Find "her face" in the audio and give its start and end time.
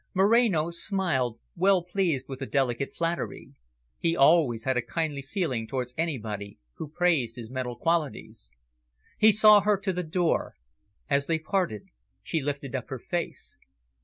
12.89-13.59